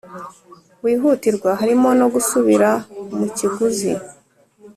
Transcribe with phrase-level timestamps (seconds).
[0.83, 2.69] Wihutirwa harimo no gusubira
[3.17, 3.91] mu kiguzi